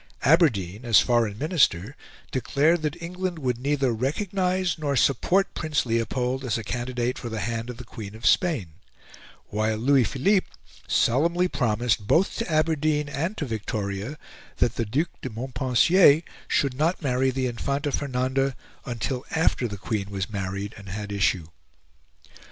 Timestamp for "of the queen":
7.69-8.15